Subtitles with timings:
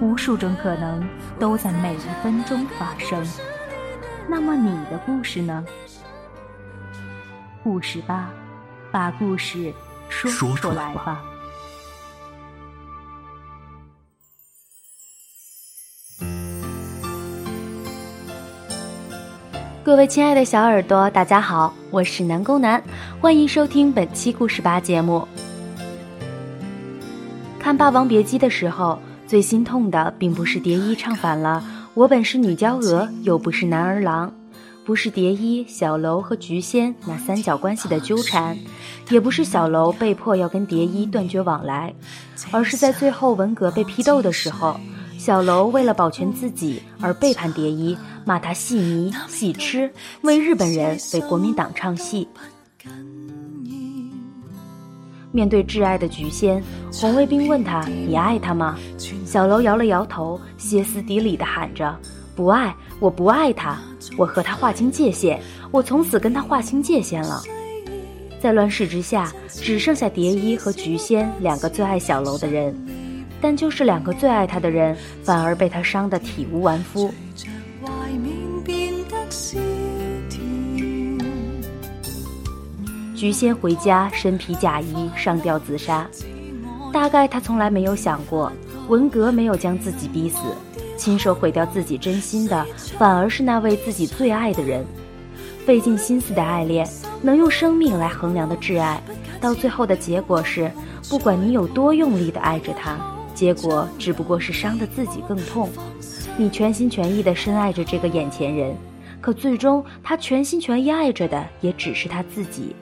[0.00, 1.08] 无数种可能
[1.38, 3.26] 都在每一分钟发生。
[4.28, 5.64] 那么你的故事呢？
[7.62, 8.30] 故事吧，
[8.92, 9.72] 把故事
[10.08, 11.22] 说出来吧。
[19.82, 22.82] 各位亲爱的小耳朵，大家好，我是南宫南，
[23.20, 25.26] 欢迎收听本期故事吧节目。
[27.58, 31.62] 看《霸王别姬》的时候，最心痛的并不是蝶衣唱反了
[31.94, 34.32] “我本是女娇娥，又不是男儿郎”，
[34.86, 38.56] 不是蝶衣、小楼和菊仙那三角关系的纠缠，
[39.10, 41.92] 也不是小楼被迫要跟蝶衣断绝往来，
[42.52, 44.78] 而是在最后文革被批斗的时候。
[45.18, 52.28] 小楼为了保全自己而背叛蝶衣，骂他戏迷戏痴，为日本人为国民党唱戏。
[55.36, 58.78] 面对挚爱的菊仙，红卫兵问他：“你爱他吗？”
[59.26, 61.94] 小楼摇了摇头，歇斯底里地喊着
[62.34, 63.78] ：“不爱，我不爱他，
[64.16, 65.38] 我和他划清界限，
[65.70, 67.42] 我从此跟他划清界限了。”
[68.40, 72.74] 在乱世之下，只剩下蝶衣和菊仙两个最爱小楼的人。
[73.38, 77.12] 但就是两个最爱他的人，反而被他伤得体无完肤。
[83.16, 86.06] 菊仙回家，身披嫁衣，上吊自杀。
[86.92, 88.52] 大概他从来没有想过，
[88.88, 90.38] 文革没有将自己逼死，
[90.98, 92.66] 亲手毁掉自己真心的，
[92.98, 94.84] 反而是那位自己最爱的人。
[95.64, 96.86] 费尽心思的爱恋，
[97.22, 99.02] 能用生命来衡量的挚爱，
[99.40, 100.70] 到最后的结果是，
[101.08, 102.98] 不管你有多用力的爱着他。
[103.34, 105.70] 结果只不过是伤的自己更痛。
[106.36, 108.76] 你全心全意的深爱着这个眼前人，
[109.22, 112.76] 可最终他全心全意爱着的也只是他自己。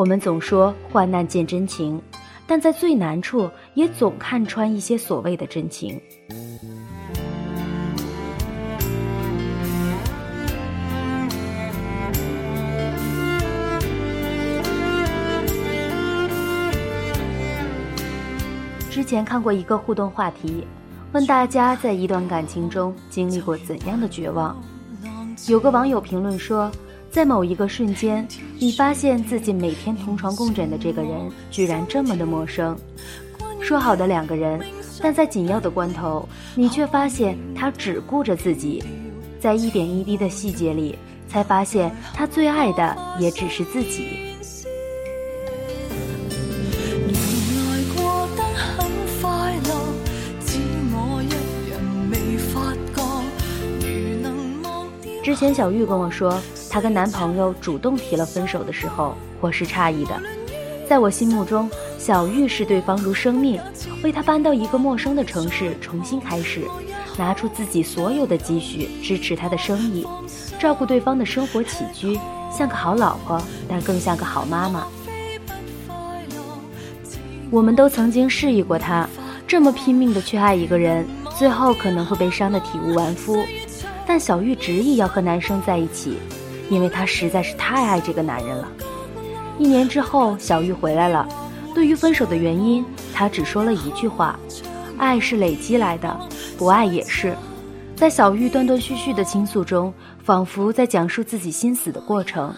[0.00, 2.00] 我们总说患难见真情，
[2.46, 6.00] 但在最难处也总看穿一些所谓的真情。
[18.88, 20.66] 之前看过一个互动话题，
[21.12, 24.56] 问大家在一段感情中经历过怎样的绝望。
[25.46, 26.72] 有个网友评论说，
[27.10, 28.26] 在某一个瞬间，
[28.58, 32.76] 你发现自己每天同床共枕的这个人居然这么的陌生。
[33.60, 34.60] 说好的两个人，
[35.02, 38.82] 但在紧要的关头，你却发现他只顾着自己。
[39.40, 40.96] 在一点一滴的细节里，
[41.28, 44.18] 才发现他最爱的也只是自己。
[55.24, 60.16] 之前小玉跟我说，她跟男朋友主动提了分手的时候，我是诧异的。
[60.88, 63.60] 在我心目中，小玉视对方如生命，
[64.04, 66.62] 为他搬到一个陌生的城市重新开始，
[67.18, 70.06] 拿出自己所有的积蓄支持他的生意，
[70.60, 72.16] 照顾对方的生活起居，
[72.56, 74.86] 像个好老婆，但更像个好妈妈。
[77.50, 79.08] 我们都曾经示意过他，
[79.44, 81.04] 这么拼命的去爱一个人，
[81.36, 83.36] 最后可能会被伤得体无完肤。
[84.06, 86.18] 但小玉执意要和男生在一起，
[86.70, 88.66] 因为她实在是太爱这个男人了。
[89.58, 91.28] 一年之后，小玉回来了。
[91.74, 92.82] 对于分手的原因，
[93.12, 94.38] 她只说了一句话
[94.96, 96.18] ：“爱是累积来的，
[96.56, 97.36] 不爱也是。”
[97.94, 99.92] 在小玉断断续续的倾诉中，
[100.24, 102.54] 仿佛在讲述自己心死的过程。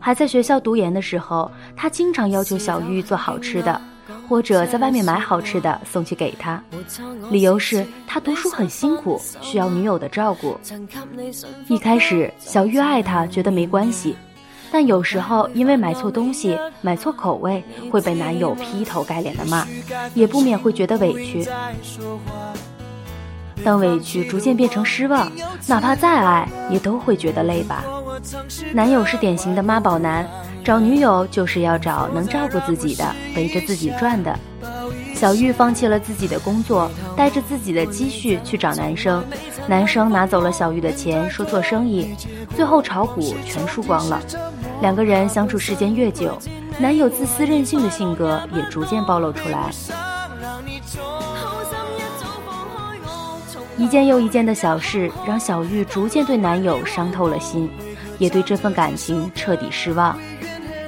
[0.00, 3.80] 还在学校读研的时候，他经常要求小玉做好吃的。
[4.28, 6.62] 或者在外面买好吃的送去给他，
[7.30, 10.58] 理由是他读书很辛苦，需要女友的照顾。
[11.68, 14.16] 一开始，小玉爱他，觉得没关系，
[14.72, 19.66] 但有时候因为买错东西、买错口味，会被男友劈头盖脸的骂，
[20.14, 21.46] 也不免会觉得委屈。
[23.64, 25.30] 当委屈逐渐变成失望，
[25.66, 27.84] 哪怕再爱，也都会觉得累吧。
[28.72, 30.28] 男友是典型的妈宝男。
[30.64, 33.04] 找女友就是要找能照顾自己的、
[33.36, 34.34] 围着自己转的。
[35.14, 39.22] 小玉放弃了自己的工作，带着自己的积蓄去找男生。
[39.68, 42.14] 男生拿走了小玉的钱，说做生意，
[42.56, 44.20] 最后炒股全输光了。
[44.80, 46.36] 两个人相处时间越久，
[46.78, 49.70] 男友自私任性的性格也逐渐暴露出来。
[53.76, 57.70] 一件又一件的小事，让小玉逐渐对男友伤透了心，
[58.18, 60.18] 也对这份感情彻底失望。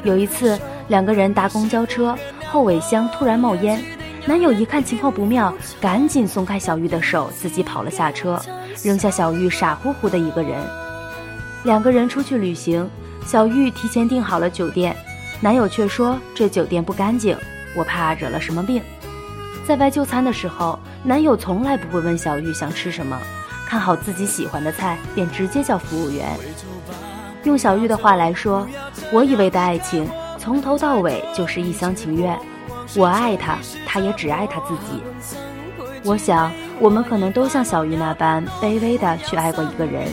[0.05, 0.59] 有一次，
[0.89, 2.17] 两个人搭公交车，
[2.49, 3.83] 后尾箱突然冒烟，
[4.25, 8.41] 男友一看情况不妙，赶紧松开小玉的手，自己跑了下车，
[8.85, 10.53] 扔下小玉傻乎乎的一个人。
[11.65, 12.89] 两个人出去旅行，
[13.25, 14.97] 小玉提前订好了酒店，
[15.41, 17.37] 男友却说这酒店不干净，
[17.75, 18.81] 我怕惹了什么病。
[19.67, 23.21] 在外就餐的时候，男友从来不会问小玉想吃什么，
[23.67, 26.25] 看好自己喜欢的菜，便直接叫服务员。
[27.47, 28.67] 用小玉的话来说，
[29.13, 32.37] 我以为的爱情从头到尾就是一厢情愿，
[32.97, 33.57] 我爱他，
[33.87, 35.01] 他也只爱他自己。
[36.03, 36.51] 我想，
[36.81, 40.13] 我们可能都像小玉那般卑微的去爱过一个人，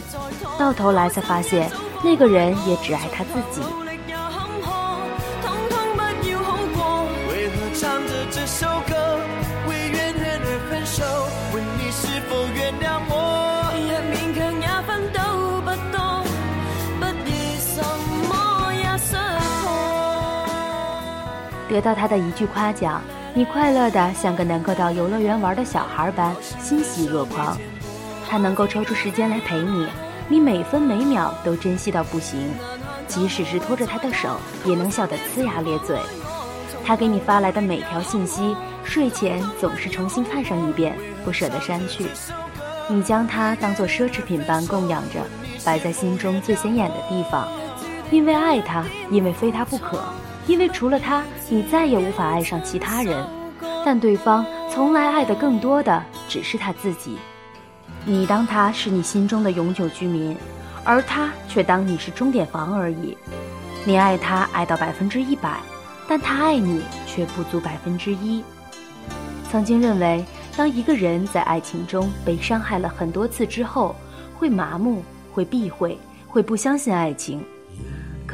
[0.59, 1.71] 到头来才发现，
[2.03, 3.65] 那个人也只爱他自己。
[21.73, 23.01] 得到他的一句夸奖，
[23.33, 27.57] 你快乐的像个能够到游乐园玩的小孩般欣喜若狂。
[28.29, 29.87] 他能够抽出时间来陪你，
[30.29, 32.39] 你每分每秒都珍惜到不行。
[33.07, 35.97] 即使是拖着他的手，也能笑得呲牙咧嘴。
[36.85, 40.95] 他给你发来的每条信息，睡前总是重新看上一遍，
[41.25, 42.05] 不舍得删去。
[42.87, 45.19] 你将他当做奢侈品般供养着，
[45.65, 47.47] 摆在心中最显眼的地方，
[48.11, 49.99] 因为爱他，因为非他不可，
[50.47, 53.25] 因为除了他，你再也无法爱上其他人。
[53.85, 57.17] 但对方从来爱的更多的只是他自己。
[58.05, 60.35] 你当他是你心中的永久居民，
[60.83, 63.17] 而他却当你是钟点房而已。
[63.85, 65.57] 你爱他爱到百分之一百。
[66.05, 68.43] 但他爱你却不足百分之一。
[69.49, 70.23] 曾经认为，
[70.57, 73.95] 当一个人在爱情中被伤害了很多次之后，
[74.37, 75.01] 会麻木，
[75.31, 75.97] 会避讳，
[76.27, 77.41] 会不相信爱情。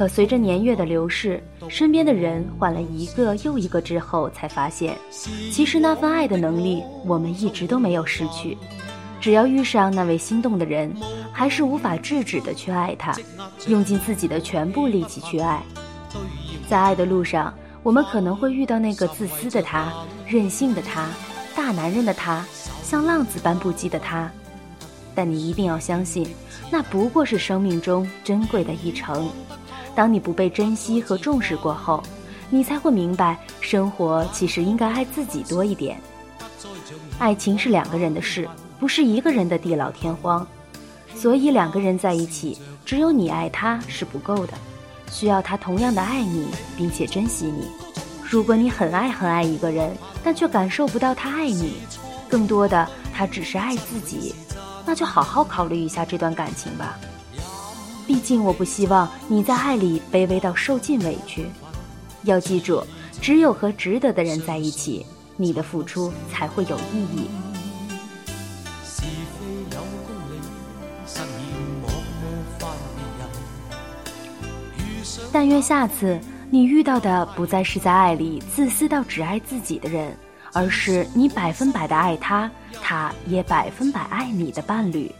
[0.00, 4.96] 可随着年月的流逝，身边的人换了一个又一个之后，才发现，
[5.52, 8.56] 其实那份爱的能力，我们一直都没有失去。
[9.20, 10.90] 只要遇上那位心动的人，
[11.30, 13.14] 还是无法制止的去爱他，
[13.66, 15.62] 用尽自己的全部力气去爱。
[16.66, 17.52] 在爱的路上，
[17.82, 19.92] 我们可能会遇到那个自私的他、
[20.26, 21.10] 任性的他、
[21.54, 22.42] 大男人的他、
[22.82, 24.32] 像浪子般不羁的他，
[25.14, 26.26] 但你一定要相信，
[26.70, 29.30] 那不过是生命中珍贵的一程。
[29.94, 32.02] 当你不被珍惜和重视过后，
[32.48, 36.00] 你才会明白，生活其实应该爱自己多一点。
[37.18, 38.48] 爱情是两个人的事，
[38.78, 40.46] 不是一个人的地老天荒，
[41.14, 44.54] 所以两个人在一起，只有你爱他是不够的。
[45.10, 46.46] 需要他同样的爱你，
[46.76, 47.68] 并且珍惜你。
[48.22, 49.90] 如果你很爱很爱一个人，
[50.22, 51.74] 但却感受不到他爱你，
[52.28, 54.34] 更多的他只是爱自己，
[54.86, 56.96] 那就好好考虑一下这段感情吧。
[58.10, 61.46] 毕竟我不希望你在爱里卑微到受尽委屈。
[62.24, 62.82] 要记住，
[63.22, 67.30] 只有和值得的人在一起，你的付出才会有意义。
[75.30, 76.18] 但愿下次
[76.50, 80.12] 你遇到的不再是在爱里自私到只爱自己的人，
[80.52, 82.50] 而是你百分百的爱他，
[82.82, 85.14] 他也百分百爱你的伴侣。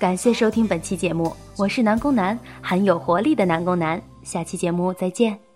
[0.00, 4.00] 感谢收听本期节目，我是南宫南，很有活力的南宫南。
[4.22, 5.49] 下期节目再见。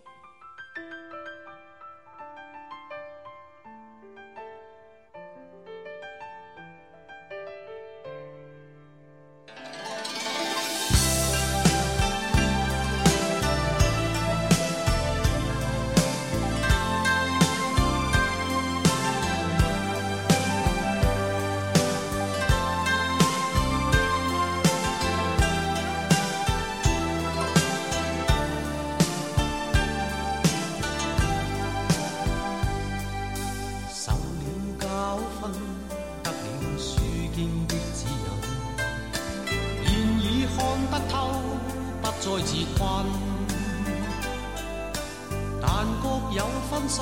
[45.67, 46.97] 但各有分数，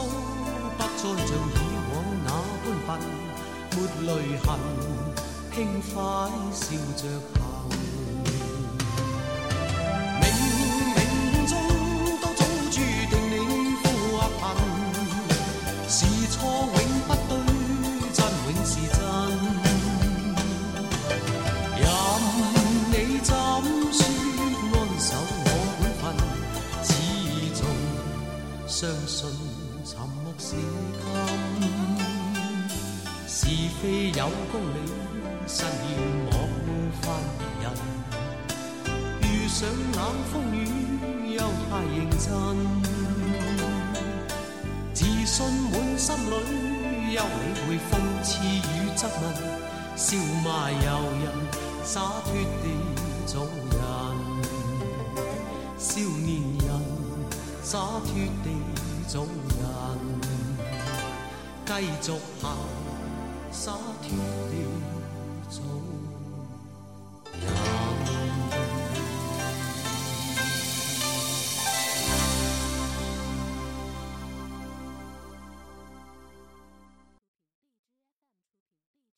[0.78, 1.58] 不再像以
[1.90, 1.92] 往
[2.24, 2.28] 那
[2.62, 2.90] 般笨，
[3.72, 3.76] 没
[4.06, 4.46] 泪痕，
[5.52, 5.56] 轻
[5.92, 5.92] 快
[6.52, 6.62] 笑
[6.96, 7.02] 着
[7.34, 7.40] 行。
[10.20, 10.22] 冥
[10.94, 10.96] 冥
[11.48, 11.50] 中
[12.20, 12.40] 都早
[12.70, 12.74] 注
[13.10, 13.34] 定你
[13.82, 13.84] 富
[14.16, 14.40] 或贫，
[15.88, 15.96] 是
[16.28, 16.32] 错
[16.72, 16.76] 永
[17.08, 17.32] 不对，
[18.14, 18.16] 真
[18.46, 19.01] 永是真。
[34.22, 34.78] 有公理，
[35.48, 35.68] 失了
[36.22, 36.64] 莫会
[37.00, 37.04] 犯
[37.60, 37.64] 人。
[39.20, 39.98] 遇上冷
[40.32, 40.58] 风雨，
[41.34, 42.30] 又太认真，
[44.94, 45.34] 自信
[45.72, 46.30] 满心里，
[47.16, 47.90] 休理会讽
[48.22, 49.24] 刺与质问，
[49.96, 50.06] 笑
[50.44, 50.86] 骂由
[51.18, 51.26] 人，
[51.82, 52.64] 洒脱地
[53.26, 53.32] 做
[53.72, 53.80] 人，
[55.76, 56.70] 少年人
[57.60, 58.14] 洒脱
[58.44, 58.46] 地。
[59.08, 59.58] 做人，
[61.66, 62.44] 继续行，
[63.64, 63.70] 洒
[64.02, 64.08] 脱
[64.50, 64.56] 地
[65.48, 65.91] 做。